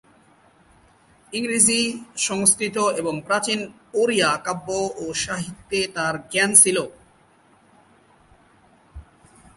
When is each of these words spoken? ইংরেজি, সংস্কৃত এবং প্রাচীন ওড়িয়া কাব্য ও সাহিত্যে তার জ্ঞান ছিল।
ইংরেজি, 1.33 1.81
সংস্কৃত 2.17 2.77
এবং 2.99 3.13
প্রাচীন 3.27 3.59
ওড়িয়া 3.93 4.29
কাব্য 4.45 4.67
ও 4.97 5.05
সাহিত্যে 5.23 5.79
তার 5.95 6.15
জ্ঞান 6.31 6.51
ছিল। 6.55 6.77